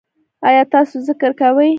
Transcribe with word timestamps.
ایا 0.47 0.63
تاسو 0.73 0.95
ذکر 1.07 1.31
کوئ؟ 1.39 1.69